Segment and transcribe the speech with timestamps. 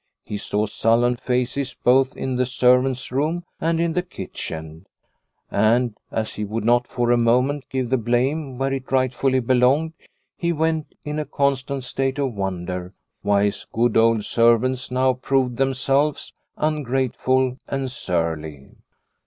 [0.23, 4.87] He saw sullen faces both in the servants' room and in the kitchen,
[5.51, 9.93] and, as he would not for a moment give the blame where it rightfully belonged,
[10.35, 15.57] he went in a constant state of wonder why his good old servants now proved
[15.57, 18.69] them selved ungrateful and surly.